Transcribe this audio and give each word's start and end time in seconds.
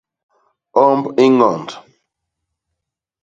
Omb 0.85 1.03
i 1.23 1.25
ñond. 1.37 1.69